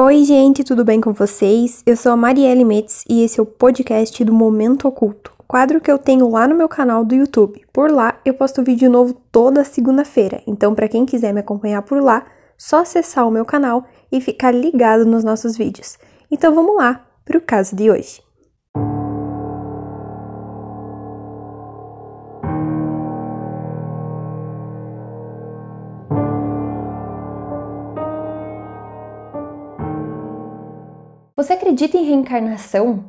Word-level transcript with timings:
Oi, 0.00 0.24
gente, 0.24 0.64
tudo 0.64 0.86
bem 0.86 1.02
com 1.02 1.12
vocês? 1.12 1.82
Eu 1.84 1.98
sou 1.98 2.12
a 2.12 2.16
Marielle 2.16 2.64
Metz 2.64 3.04
e 3.06 3.22
esse 3.22 3.38
é 3.38 3.42
o 3.42 3.46
podcast 3.46 4.24
do 4.24 4.32
Momento 4.32 4.88
Oculto, 4.88 5.34
quadro 5.46 5.82
que 5.82 5.92
eu 5.92 5.98
tenho 5.98 6.30
lá 6.30 6.48
no 6.48 6.54
meu 6.54 6.66
canal 6.66 7.04
do 7.04 7.14
YouTube. 7.14 7.62
Por 7.70 7.90
lá 7.90 8.18
eu 8.24 8.32
posto 8.32 8.62
vídeo 8.62 8.90
novo 8.90 9.12
toda 9.30 9.62
segunda-feira, 9.62 10.42
então 10.46 10.74
para 10.74 10.88
quem 10.88 11.04
quiser 11.04 11.34
me 11.34 11.40
acompanhar 11.40 11.82
por 11.82 12.02
lá, 12.02 12.24
só 12.56 12.80
acessar 12.80 13.28
o 13.28 13.30
meu 13.30 13.44
canal 13.44 13.84
e 14.10 14.18
ficar 14.18 14.50
ligado 14.50 15.04
nos 15.04 15.22
nossos 15.22 15.58
vídeos. 15.58 15.98
Então 16.30 16.54
vamos 16.54 16.74
lá 16.74 17.06
para 17.22 17.36
o 17.36 17.42
caso 17.42 17.76
de 17.76 17.90
hoje. 17.90 18.22
Você 31.42 31.54
acredita 31.54 31.96
em 31.96 32.04
reencarnação? 32.04 33.04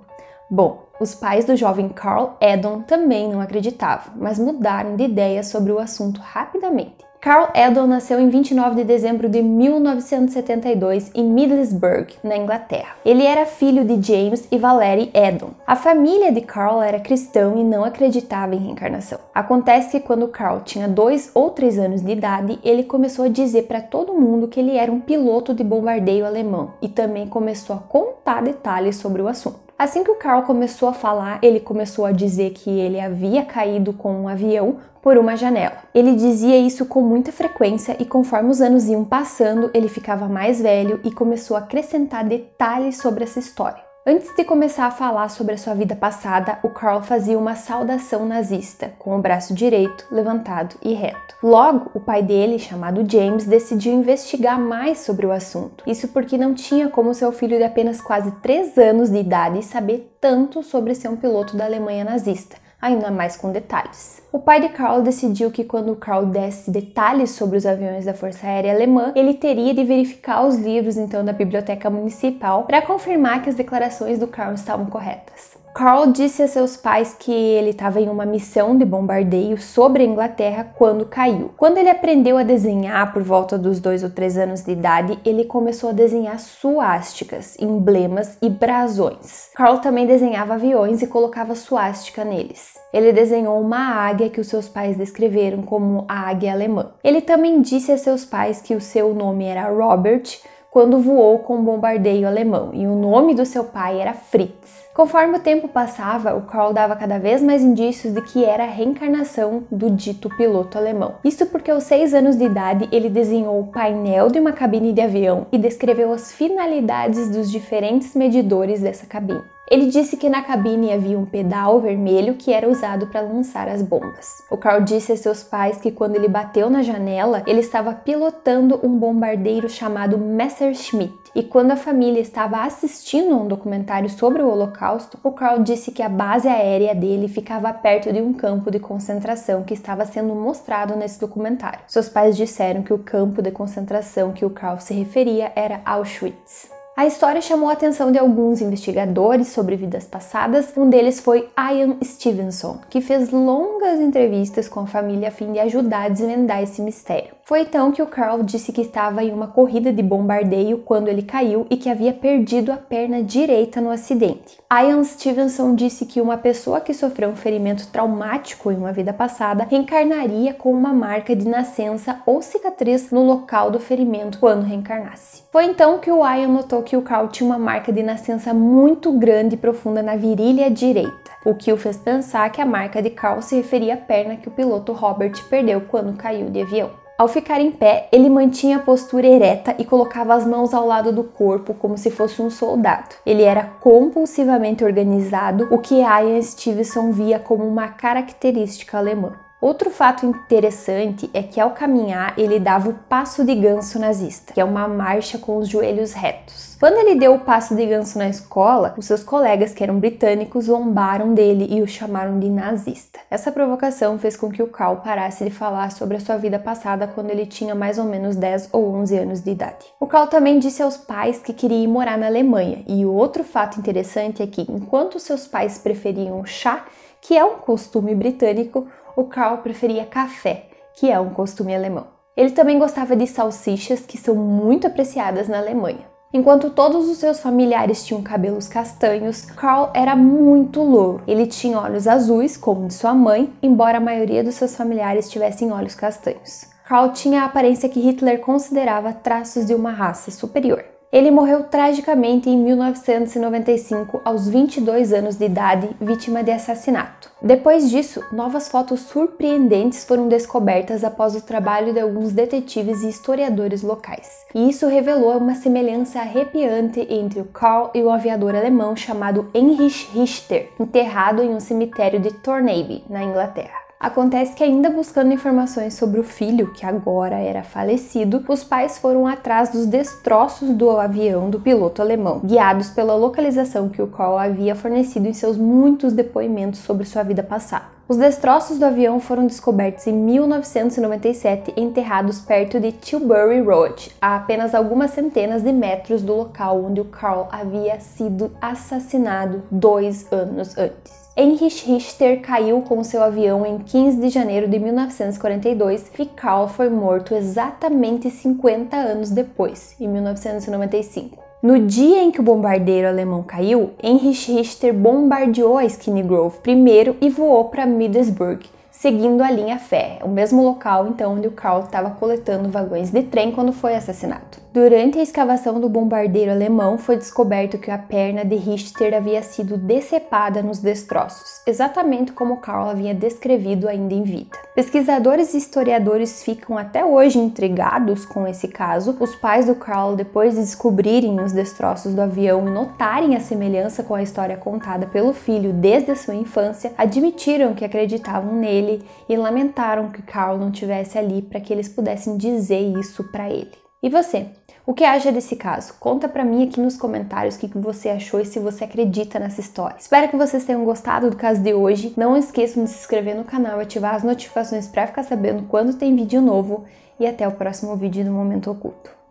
Bom, 0.50 0.86
os 1.00 1.14
pais 1.14 1.46
do 1.46 1.56
jovem 1.56 1.88
Carl 1.88 2.36
Edon 2.42 2.82
também 2.82 3.30
não 3.30 3.40
acreditavam, 3.40 4.16
mas 4.16 4.40
mudaram 4.40 4.96
de 4.96 5.04
ideia 5.04 5.44
sobre 5.44 5.72
o 5.72 5.78
assunto 5.78 6.20
rapidamente. 6.20 7.06
Carl 7.24 7.52
Edon 7.56 7.88
nasceu 7.88 8.20
em 8.20 8.28
29 8.28 8.76
de 8.76 8.84
dezembro 8.84 9.30
de 9.30 9.42
1972 9.42 11.10
em 11.16 11.24
Middlesbrough, 11.24 12.08
na 12.22 12.36
Inglaterra. 12.36 12.98
Ele 13.06 13.24
era 13.24 13.46
filho 13.46 13.86
de 13.86 14.06
James 14.06 14.46
e 14.52 14.58
Valerie 14.58 15.10
Edon. 15.14 15.52
A 15.66 15.74
família 15.74 16.34
de 16.34 16.42
Carl 16.42 16.82
era 16.82 17.00
cristã 17.00 17.54
e 17.56 17.64
não 17.64 17.86
acreditava 17.86 18.54
em 18.56 18.58
reencarnação. 18.58 19.20
Acontece 19.34 19.92
que 19.92 20.06
quando 20.06 20.28
Carl 20.28 20.64
tinha 20.66 20.86
dois 20.86 21.32
ou 21.34 21.52
três 21.52 21.80
anos 21.80 22.02
de 22.02 22.12
idade, 22.12 22.60
ele 22.62 22.84
começou 22.84 23.24
a 23.24 23.30
dizer 23.30 23.68
para 23.68 23.80
todo 23.80 24.12
mundo 24.12 24.50
que 24.50 24.60
ele 24.60 24.76
era 24.76 24.92
um 24.92 25.00
piloto 25.00 25.54
de 25.54 25.64
bombardeio 25.64 26.26
alemão 26.26 26.74
e 26.82 26.90
também 26.90 27.26
começou 27.26 27.78
a 27.78 27.80
contar 27.80 28.44
detalhes 28.44 28.98
sobre 28.98 29.22
o 29.22 29.30
assunto. 29.30 29.63
Assim 29.78 30.04
que 30.04 30.12
o 30.12 30.16
Carl 30.16 30.44
começou 30.44 30.88
a 30.88 30.94
falar, 30.94 31.40
ele 31.42 31.60
começou 31.60 32.06
a 32.06 32.12
dizer 32.12 32.52
que 32.52 32.70
ele 32.70 33.00
havia 33.00 33.44
caído 33.44 33.92
com 33.92 34.14
um 34.14 34.28
avião 34.28 34.78
por 35.02 35.18
uma 35.18 35.36
janela. 35.36 35.78
Ele 35.94 36.16
dizia 36.16 36.58
isso 36.58 36.86
com 36.86 37.02
muita 37.02 37.32
frequência 37.32 37.98
e 38.00 38.06
conforme 38.06 38.50
os 38.50 38.62
anos 38.62 38.86
iam 38.88 39.04
passando, 39.04 39.70
ele 39.74 39.90
ficava 39.90 40.28
mais 40.28 40.62
velho 40.62 41.02
e 41.04 41.12
começou 41.12 41.58
a 41.58 41.62
acrescentar 41.62 42.24
detalhes 42.24 42.98
sobre 42.98 43.24
essa 43.24 43.40
história. 43.40 43.93
Antes 44.06 44.36
de 44.36 44.44
começar 44.44 44.88
a 44.88 44.92
falar 44.92 45.30
sobre 45.30 45.54
a 45.54 45.58
sua 45.58 45.74
vida 45.74 45.96
passada, 45.96 46.60
o 46.62 46.68
Carl 46.68 47.02
fazia 47.02 47.40
uma 47.40 47.56
saudação 47.56 48.26
nazista, 48.26 48.92
com 49.00 49.18
o 49.18 49.22
braço 49.22 49.54
direito 49.54 50.06
levantado 50.12 50.76
e 50.82 50.92
reto. 50.92 51.38
Logo, 51.42 51.90
o 51.94 52.02
pai 52.02 52.22
dele, 52.22 52.60
chamado 52.60 53.10
James, 53.10 53.46
decidiu 53.46 53.94
investigar 53.94 54.60
mais 54.60 55.00
sobre 55.00 55.26
o 55.26 55.32
assunto. 55.32 55.86
Isso 55.88 56.10
porque 56.10 56.38
não 56.38 56.54
tinha 56.54 56.90
como 56.90 57.14
seu 57.14 57.32
filho 57.32 57.58
de 57.58 57.64
apenas 57.64 58.02
quase 58.02 58.30
3 58.42 58.78
anos 58.78 59.10
de 59.10 59.20
idade 59.20 59.64
saber 59.64 60.14
tanto 60.20 60.62
sobre 60.62 60.94
ser 60.96 61.08
um 61.08 61.16
piloto 61.16 61.56
da 61.56 61.64
Alemanha 61.64 62.04
nazista 62.04 62.63
ainda 62.84 63.10
mais 63.10 63.38
com 63.38 63.50
detalhes. 63.50 64.22
O 64.30 64.40
pai 64.40 64.60
de 64.60 64.68
Carl 64.70 65.02
decidiu 65.02 65.50
que 65.50 65.64
quando 65.64 65.96
Carl 65.96 66.26
desse 66.26 66.70
detalhes 66.70 67.32
sobre 67.32 67.58
os 67.58 67.66
aviões 67.66 68.04
da 68.04 68.14
Força 68.14 68.46
Aérea 68.46 68.74
Alemã, 68.74 69.14
ele 69.16 69.36
teria 69.36 69.74
de 69.74 69.86
verificar 69.86 70.46
os 70.46 70.58
livros 70.58 70.98
então 70.98 71.24
da 71.24 71.32
biblioteca 71.32 71.90
municipal 71.90 72.66
para 72.66 72.82
confirmar 72.82 73.42
que 73.42 73.50
as 73.50 73.56
declarações 73.56 74.20
do 74.20 74.28
Carl 74.28 74.54
estavam 74.54 74.86
corretas. 74.88 75.63
Carl 75.74 76.12
disse 76.12 76.44
a 76.44 76.48
seus 76.48 76.78
pais 76.78 77.16
que 77.18 77.32
ele 77.32 77.72
estava 77.72 78.00
em 78.00 78.08
uma 78.08 78.28
missão 78.28 78.78
de 78.78 78.86
bombardeio 78.86 79.60
sobre 79.60 80.04
a 80.04 80.06
Inglaterra 80.06 80.72
quando 80.76 81.06
caiu. 81.06 81.52
Quando 81.58 81.80
ele 81.80 81.90
aprendeu 81.90 82.38
a 82.38 82.44
desenhar 82.44 83.12
por 83.12 83.24
volta 83.24 83.58
dos 83.58 83.80
dois 83.80 84.04
ou 84.04 84.10
três 84.12 84.38
anos 84.38 84.62
de 84.62 84.72
idade, 84.72 85.20
ele 85.26 85.46
começou 85.46 85.90
a 85.90 85.94
desenhar 85.94 86.40
suásticas, 86.40 87.58
emblemas 87.60 88.38
e 88.40 88.52
brasões. 88.52 89.50
Carl 89.56 89.80
também 89.80 90.06
desenhava 90.06 90.54
aviões 90.54 91.02
e 91.02 91.08
colocava 91.08 91.56
suástica 91.56 92.24
neles. 92.24 92.78
Ele 92.94 93.12
desenhou 93.12 93.60
uma 93.60 93.96
águia 93.96 94.30
que 94.30 94.40
os 94.40 94.48
seus 94.48 94.70
pais 94.70 94.96
descreveram 94.96 95.64
como 95.64 96.06
a 96.08 96.30
águia 96.30 96.54
alemã. 96.54 96.92
Ele 97.04 97.20
também 97.20 97.60
disse 97.62 97.92
a 97.92 97.98
seus 97.98 98.24
pais 98.24 98.62
que 98.62 98.76
o 98.76 98.82
seu 98.82 99.12
nome 99.16 99.46
era 99.46 99.72
Robert 99.72 100.40
quando 100.74 101.00
voou 101.00 101.38
com 101.38 101.58
um 101.58 101.64
bombardeio 101.64 102.28
alemão 102.28 102.72
e 102.74 102.88
o 102.88 102.96
nome 102.96 103.36
do 103.36 103.46
seu 103.46 103.64
pai 103.64 104.02
era 104.02 104.16
Fritz. 104.16 104.88
Conforme 104.92 105.38
o 105.38 105.40
tempo 105.40 105.68
passava, 105.68 106.36
o 106.36 106.42
Carl 106.48 106.74
dava 106.74 106.96
cada 106.96 107.20
vez 107.20 107.44
mais 107.44 107.62
indícios 107.62 108.12
de 108.12 108.20
que 108.24 108.44
era 108.44 108.64
a 108.64 108.68
reencarnação 108.68 109.66
do 109.72 109.92
dito 109.92 110.36
piloto 110.36 110.76
alemão. 110.76 111.14
Isso 111.24 111.46
porque 111.46 111.70
aos 111.70 111.84
seis 111.84 112.12
anos 112.12 112.36
de 112.36 112.46
idade 112.46 112.90
ele 112.92 113.08
desenhou 113.08 113.60
o 113.60 113.68
painel 113.68 114.30
de 114.30 114.40
uma 114.40 114.52
cabine 114.52 114.92
de 114.92 115.02
avião 115.02 115.46
e 115.52 115.60
descreveu 115.60 116.12
as 116.12 116.32
finalidades 116.32 117.30
dos 117.30 117.52
diferentes 117.52 118.16
medidores 118.16 118.82
dessa 118.82 119.06
cabine. 119.06 119.53
Ele 119.74 119.88
disse 119.88 120.18
que 120.18 120.30
na 120.30 120.44
cabine 120.44 120.94
havia 120.94 121.18
um 121.18 121.26
pedal 121.26 121.82
vermelho 121.82 122.36
que 122.36 122.54
era 122.54 122.70
usado 122.70 123.08
para 123.08 123.22
lançar 123.22 123.68
as 123.68 123.82
bombas. 123.82 124.44
O 124.52 124.56
Carl 124.56 124.82
disse 124.82 125.12
a 125.12 125.18
seus 125.18 125.42
pais 125.42 125.80
que 125.80 125.92
quando 125.92 126.16
ele 126.16 126.28
bateu 126.28 126.70
na 126.70 126.84
janela, 126.84 127.42
ele 127.48 127.62
estava 127.62 127.92
pilotando 127.92 128.80
um 128.84 128.96
bombardeiro 128.96 129.68
chamado 129.68 130.16
Messerschmitt. 130.16 131.18
E 131.34 131.42
quando 131.42 131.72
a 131.72 131.76
família 131.76 132.22
estava 132.22 132.62
assistindo 132.64 133.34
a 133.34 133.38
um 133.38 133.48
documentário 133.48 134.12
sobre 134.12 134.44
o 134.44 134.48
Holocausto, 134.48 135.18
o 135.24 135.32
Carl 135.32 135.64
disse 135.64 135.92
que 135.92 136.04
a 136.04 136.10
base 136.10 136.48
aérea 136.48 136.94
dele 136.94 137.28
ficava 137.28 137.74
perto 137.74 138.14
de 138.14 138.22
um 138.22 138.32
campo 138.32 138.70
de 138.70 138.78
concentração 138.78 139.64
que 139.64 139.74
estava 139.74 140.06
sendo 140.06 140.36
mostrado 140.36 140.96
nesse 140.96 141.20
documentário. 141.20 141.80
Seus 141.88 142.08
pais 142.08 142.38
disseram 142.38 142.84
que 142.84 142.94
o 142.94 143.00
campo 143.00 143.42
de 143.42 143.50
concentração 143.50 144.34
que 144.34 144.46
o 144.46 144.52
Carl 144.52 144.80
se 144.80 144.94
referia 144.94 145.52
era 145.56 145.82
Auschwitz. 145.84 146.83
A 146.96 147.08
história 147.08 147.42
chamou 147.42 147.70
a 147.70 147.74
atenção 147.74 148.12
de 148.12 148.20
alguns 148.20 148.62
investigadores 148.62 149.48
sobre 149.48 149.76
vidas 149.76 150.06
passadas. 150.06 150.72
Um 150.78 150.88
deles 150.88 151.20
foi 151.20 151.50
Ian 151.58 151.98
Stevenson, 152.04 152.78
que 152.88 153.02
fez 153.02 153.32
longas 153.32 154.00
entrevistas 154.00 154.70
com 154.70 154.82
a 154.82 154.86
família 154.86 155.30
a 155.30 155.32
fim 155.32 155.52
de 155.52 155.60
ajudar 155.60 156.04
a 156.04 156.10
desvendar 156.10 156.62
esse 156.62 156.84
mistério. 156.84 157.34
Foi 157.46 157.60
então 157.60 157.92
que 157.92 158.02
o 158.02 158.08
Carl 158.08 158.42
disse 158.42 158.72
que 158.72 158.80
estava 158.80 159.22
em 159.22 159.34
uma 159.34 159.48
corrida 159.48 159.92
de 159.92 160.02
bombardeio 160.02 160.78
quando 160.78 161.10
ele 161.10 161.22
caiu 161.22 161.68
e 161.70 161.76
que 161.76 161.90
havia 161.90 162.14
perdido 162.14 162.72
a 162.72 162.78
perna 162.78 163.22
direita 163.22 163.82
no 163.82 163.90
acidente. 163.90 164.58
Ian 164.72 165.04
Stevenson 165.04 165.76
disse 165.76 166.06
que 166.06 166.22
uma 166.22 166.38
pessoa 166.38 166.80
que 166.80 166.94
sofreu 166.94 167.30
um 167.30 167.36
ferimento 167.36 167.88
traumático 167.88 168.72
em 168.72 168.78
uma 168.78 168.94
vida 168.94 169.12
passada 169.12 169.68
reencarnaria 169.70 170.54
com 170.54 170.72
uma 170.72 170.94
marca 170.94 171.36
de 171.36 171.46
nascença 171.46 172.22
ou 172.26 172.42
cicatriz 172.42 173.12
no 173.12 173.26
local 173.26 173.70
do 173.70 173.80
ferimento 173.80 174.40
quando 174.40 174.64
reencarnasse. 174.64 175.44
Foi 175.52 175.66
então 175.66 176.00
que 176.00 176.10
o 176.10 176.26
Ian 176.26 176.48
notou 176.48 176.82
que 176.82 176.96
o 176.96 177.02
Carl 177.02 177.28
tinha 177.28 177.46
uma 177.46 177.60
marca 177.60 177.92
de 177.92 178.02
nascença 178.02 178.54
muito 178.54 179.12
grande 179.12 179.56
e 179.56 179.58
profunda 179.58 180.02
na 180.02 180.16
virilha 180.16 180.72
direita, 180.72 181.32
o 181.46 181.54
que 181.54 181.74
o 181.74 181.78
fez 181.78 181.98
pensar 181.98 182.50
que 182.54 182.62
a 182.62 182.66
marca 182.66 183.02
de 183.02 183.10
Carl 183.10 183.42
se 183.42 183.58
referia 183.58 183.96
à 183.96 183.98
perna 183.98 184.38
que 184.38 184.48
o 184.48 184.52
piloto 184.52 184.94
Robert 184.94 185.34
perdeu 185.50 185.82
quando 185.82 186.16
caiu 186.16 186.50
de 186.50 186.62
avião. 186.62 187.03
Ao 187.24 187.30
ficar 187.30 187.62
em 187.62 187.72
pé, 187.72 188.10
ele 188.12 188.30
mantinha 188.30 188.76
a 188.76 188.82
postura 188.82 189.26
ereta 189.26 189.74
e 189.80 189.86
colocava 189.86 190.34
as 190.34 190.46
mãos 190.46 190.74
ao 190.74 190.86
lado 190.86 191.10
do 191.10 191.24
corpo 191.24 191.74
como 191.74 191.98
se 191.98 192.12
fosse 192.12 192.42
um 192.42 192.50
soldado. 192.50 193.16
Ele 193.26 193.44
era 193.44 193.64
compulsivamente 193.80 194.84
organizado, 194.84 195.70
o 195.72 195.78
que 195.78 196.02
Ian 196.02 196.42
Stevenson 196.42 197.14
via 197.14 197.40
como 197.40 197.66
uma 197.66 197.88
característica 197.88 198.98
alemã. 198.98 199.40
Outro 199.64 199.90
fato 199.90 200.26
interessante 200.26 201.30
é 201.34 201.42
que 201.42 201.58
ao 201.58 201.72
caminhar 201.72 202.38
ele 202.38 202.60
dava 202.60 202.90
o 202.90 202.94
passo 203.08 203.46
de 203.46 203.56
ganso 203.56 203.98
nazista, 203.98 204.52
que 204.52 204.60
é 204.60 204.66
uma 204.66 204.90
marcha 204.90 205.38
com 205.38 205.56
os 205.56 205.70
joelhos 205.70 206.12
retos. 206.12 206.76
Quando 206.78 206.98
ele 206.98 207.16
deu 207.16 207.36
o 207.36 207.40
passo 207.40 207.74
de 207.74 207.86
ganso 207.86 208.18
na 208.18 208.28
escola, 208.28 208.94
os 208.98 209.06
seus 209.06 209.24
colegas, 209.24 209.74
que 209.74 209.82
eram 209.82 209.98
britânicos, 209.98 210.66
zombaram 210.66 211.34
dele 211.34 211.66
e 211.70 211.82
o 211.82 211.88
chamaram 211.88 212.38
de 212.40 212.50
nazista. 212.50 213.22
Essa 213.32 213.54
provocação 213.54 214.20
fez 214.20 214.36
com 214.36 214.52
que 214.52 214.62
o 214.62 214.68
Carl 214.68 214.98
parasse 214.98 215.46
de 215.46 215.50
falar 215.50 215.94
sobre 215.94 216.18
a 216.18 216.20
sua 216.20 216.36
vida 216.36 216.60
passada 216.60 217.08
quando 217.08 217.30
ele 217.30 217.46
tinha 217.46 217.74
mais 217.74 217.98
ou 217.98 218.04
menos 218.04 218.36
10 218.36 218.68
ou 218.74 218.94
11 218.96 219.18
anos 219.18 219.40
de 219.40 219.52
idade. 219.52 219.86
O 219.98 220.08
Carl 220.08 220.28
também 220.28 220.60
disse 220.60 220.84
aos 220.84 220.98
pais 220.98 221.40
que 221.40 221.54
queria 221.54 221.82
ir 221.82 221.88
morar 221.88 222.18
na 222.18 222.28
Alemanha, 222.28 222.84
e 222.86 223.06
outro 223.06 223.46
fato 223.46 223.80
interessante 223.80 224.44
é 224.44 224.48
que, 224.48 224.64
enquanto 224.64 225.22
seus 225.22 225.48
pais 225.48 225.78
preferiam 225.78 226.46
chá, 226.46 226.84
que 227.22 227.38
é 227.38 227.46
um 227.46 227.56
costume 227.56 228.14
britânico, 228.14 228.86
o 229.16 229.26
Carl 229.26 229.58
preferia 229.60 230.06
café, 230.06 230.68
que 230.96 231.10
é 231.10 231.20
um 231.20 231.30
costume 231.30 231.76
alemão. 231.76 232.08
Ele 232.36 232.52
também 232.52 232.80
gostava 232.80 233.16
de 233.16 233.28
salsichas, 233.28 234.02
que 234.02 234.18
são 234.18 234.36
muito 234.36 234.88
apreciadas 234.88 235.48
na 235.48 235.60
Alemanha. 235.60 236.12
Enquanto 236.34 236.72
todos 236.72 237.08
os 237.08 237.18
seus 237.20 237.40
familiares 237.40 238.04
tinham 238.04 238.24
cabelos 238.24 238.68
castanhos, 238.68 239.46
Carl 239.46 239.92
era 239.94 240.16
muito 240.16 240.82
louro. 240.82 241.22
Ele 241.28 241.46
tinha 241.46 241.80
olhos 241.80 242.08
azuis, 242.08 242.58
como 242.58 242.88
de 242.88 242.96
sua 242.96 243.14
mãe, 243.14 243.54
embora 243.62 244.00
a 244.00 244.02
maioria 244.02 244.44
dos 244.44 244.56
seus 244.56 244.76
familiares 244.76 245.30
tivessem 245.30 245.72
olhos 245.72 245.94
castanhos. 245.94 246.66
Carl 246.86 247.12
tinha 247.12 247.44
a 247.44 247.46
aparência 247.46 247.88
que 247.88 248.00
Hitler 248.00 248.40
considerava 248.42 249.14
traços 249.14 249.68
de 249.68 249.76
uma 249.76 249.92
raça 249.92 250.32
superior. 250.32 250.84
Ele 251.14 251.30
morreu 251.30 251.66
tragicamente 251.66 252.50
em 252.50 252.58
1995, 252.58 254.20
aos 254.26 254.48
22 254.48 255.14
anos 255.14 255.36
de 255.36 255.46
idade, 255.46 255.88
vítima 256.02 256.44
de 256.44 256.50
assassinato. 256.50 257.30
Depois 257.40 257.92
disso, 257.92 258.24
novas 258.32 258.68
fotos 258.68 259.02
surpreendentes 259.02 260.04
foram 260.06 260.28
descobertas 260.28 261.04
após 261.04 261.36
o 261.36 261.42
trabalho 261.42 261.94
de 261.94 262.00
alguns 262.00 262.32
detetives 262.32 263.04
e 263.04 263.10
historiadores 263.10 263.84
locais. 263.84 264.44
E 264.56 264.68
isso 264.68 264.88
revelou 264.88 265.38
uma 265.38 265.54
semelhança 265.54 266.20
arrepiante 266.20 267.06
entre 267.08 267.42
o 267.42 267.46
Carl 267.46 267.92
e 267.94 268.02
o 268.02 268.10
aviador 268.10 268.56
alemão 268.56 268.96
chamado 268.96 269.52
Heinrich 269.54 270.10
Richter, 270.12 270.72
enterrado 270.80 271.44
em 271.44 271.54
um 271.54 271.60
cemitério 271.60 272.20
de 272.20 272.34
Thornaby, 272.34 273.04
na 273.08 273.24
Inglaterra. 273.24 273.83
Acontece 274.04 274.54
que, 274.54 274.62
ainda 274.66 274.90
buscando 274.90 275.32
informações 275.32 275.94
sobre 275.94 276.20
o 276.20 276.26
filho, 276.26 276.74
que 276.74 276.86
agora 276.86 277.38
era 277.38 277.64
falecido, 277.64 278.44
os 278.50 278.62
pais 278.62 278.98
foram 278.98 279.26
atrás 279.26 279.70
dos 279.70 279.86
destroços 279.86 280.72
do 280.72 280.90
avião 280.90 281.50
do 281.50 281.58
piloto 281.58 282.02
alemão, 282.02 282.42
guiados 282.44 282.90
pela 282.90 283.16
localização 283.16 283.88
que 283.88 284.02
o 284.02 284.08
Carl 284.08 284.38
havia 284.38 284.76
fornecido 284.76 285.26
em 285.26 285.34
seus 285.34 285.56
muitos 285.56 286.12
depoimentos 286.12 286.82
sobre 286.82 287.06
sua 287.06 287.24
vida 287.24 287.42
passada. 287.42 287.86
Os 288.06 288.18
destroços 288.18 288.78
do 288.78 288.86
avião 288.86 289.22
foram 289.22 289.48
descobertos 289.48 290.06
em 290.06 290.12
1997 290.12 291.74
enterrados 291.78 292.42
perto 292.42 292.82
de 292.82 292.92
Tilbury 292.92 293.62
Road, 293.62 294.12
a 294.22 294.36
apenas 294.36 294.76
algumas 294.76 295.12
centenas 295.12 295.64
de 295.64 295.72
metros 295.72 296.22
do 296.22 296.36
local 296.36 296.84
onde 296.84 297.00
o 297.00 297.06
Carl 297.06 297.48
havia 297.50 298.02
sido 298.02 298.52
assassinado 298.60 299.64
dois 299.72 300.30
anos 300.30 300.78
antes. 300.78 301.23
Heinrich 301.36 301.84
Richter 301.88 302.42
caiu 302.42 302.82
com 302.82 303.04
seu 303.04 303.24
avião 303.24 303.66
em 303.66 303.80
15 303.80 304.22
de 304.22 304.30
janeiro 304.30 304.68
de 304.68 304.78
1942 304.78 306.12
e 306.20 306.26
Karl 306.28 306.68
foi 306.68 306.90
morto 306.90 307.34
exatamente 307.34 308.30
50 308.30 308.96
anos 308.96 309.32
depois, 309.32 309.96
em 310.00 310.08
1995. 310.08 311.42
No 311.64 311.80
dia 311.80 312.22
em 312.22 312.30
que 312.30 312.40
o 312.40 312.44
bombardeiro 312.44 313.08
alemão 313.08 313.42
caiu, 313.42 313.94
Heinrich 314.04 314.52
Richter 314.52 314.94
bombardeou 314.94 315.80
a 315.80 315.86
Skinny 315.86 316.22
Grove 316.22 316.60
primeiro 316.60 317.16
e 317.20 317.32
voou 317.32 317.66
para 317.66 317.88
Middlesbrough, 317.88 318.60
seguindo 319.04 319.42
a 319.42 319.52
linha 319.52 319.78
férrea, 319.78 320.24
o 320.24 320.30
mesmo 320.30 320.64
local 320.64 321.08
então 321.08 321.34
onde 321.34 321.46
o 321.46 321.52
Karl 321.52 321.82
estava 321.82 322.12
coletando 322.12 322.70
vagões 322.70 323.12
de 323.12 323.22
trem 323.24 323.52
quando 323.52 323.74
foi 323.74 323.96
assassinado. 323.96 324.64
Durante 324.72 325.20
a 325.20 325.22
escavação 325.22 325.78
do 325.78 325.90
bombardeiro 325.90 326.50
alemão, 326.50 326.98
foi 326.98 327.18
descoberto 327.18 327.78
que 327.78 327.92
a 327.92 327.98
perna 327.98 328.46
de 328.46 328.56
Richter 328.56 329.14
havia 329.14 329.44
sido 329.44 329.78
decepada 329.78 330.64
nos 330.64 330.80
destroços, 330.80 331.62
exatamente 331.68 332.32
como 332.32 332.62
Karl 332.62 332.90
havia 332.90 333.14
descrevido 333.14 333.90
ainda 333.90 334.14
em 334.14 334.24
vida. 334.24 334.58
Pesquisadores 334.76 335.54
e 335.54 335.58
historiadores 335.60 336.42
ficam 336.42 336.80
até 336.80 337.06
hoje 337.06 337.38
intrigados 337.38 338.26
com 338.26 338.48
esse 338.48 338.68
caso. 338.68 339.16
Os 339.20 339.36
pais 339.36 339.68
do 339.68 339.76
Karl, 339.76 340.16
depois 340.16 340.56
de 340.56 340.62
descobrirem 340.62 341.40
os 341.40 341.54
destroços 341.54 342.16
do 342.16 342.22
avião 342.22 342.68
e 342.68 342.72
notarem 342.72 343.36
a 343.36 343.40
semelhança 343.40 344.02
com 344.02 344.16
a 344.16 344.24
história 344.24 344.58
contada 344.58 345.06
pelo 345.06 345.32
filho 345.32 345.72
desde 345.72 346.10
a 346.10 346.16
sua 346.16 346.34
infância, 346.34 346.92
admitiram 346.98 347.76
que 347.76 347.86
acreditavam 347.86 348.56
nele 348.56 349.06
e 349.30 349.38
lamentaram 349.38 350.10
que 350.10 350.24
Karl 350.24 350.58
não 350.58 350.72
tivesse 350.72 351.20
ali 351.20 351.44
para 351.44 351.60
que 351.60 351.72
eles 351.72 351.88
pudessem 351.88 352.36
dizer 352.36 352.82
isso 352.98 353.24
para 353.26 353.48
ele. 353.52 353.83
E 354.04 354.10
você? 354.10 354.48
O 354.86 354.94
que 354.94 355.06
acha 355.06 355.32
desse 355.32 355.56
caso? 355.56 355.94
Conta 355.98 356.28
para 356.28 356.44
mim 356.44 356.68
aqui 356.68 356.78
nos 356.78 356.98
comentários 356.98 357.56
o 357.56 357.60
que 357.60 357.68
você 357.78 358.10
achou 358.10 358.38
e 358.42 358.46
se 358.46 358.60
você 358.60 358.84
acredita 358.84 359.40
nessa 359.40 359.62
história. 359.62 359.96
Espero 359.98 360.28
que 360.28 360.36
vocês 360.36 360.66
tenham 360.66 360.84
gostado 360.84 361.30
do 361.30 361.38
caso 361.38 361.62
de 361.62 361.74
hoje. 361.74 362.14
Não 362.18 362.36
esqueçam 362.36 362.84
de 362.84 362.90
se 362.90 363.00
inscrever 363.00 363.34
no 363.34 363.46
canal 363.46 363.80
e 363.80 363.84
ativar 363.84 364.14
as 364.14 364.24
notificações 364.24 364.88
para 364.88 365.08
ficar 365.08 365.24
sabendo 365.24 365.64
quando 365.70 365.98
tem 365.98 366.14
vídeo 366.14 366.42
novo. 366.42 366.84
E 367.18 367.26
até 367.26 367.48
o 367.48 367.54
próximo 367.54 367.96
vídeo 367.96 368.26
do 368.26 368.32
Momento 368.32 368.70
Oculto. 368.70 369.23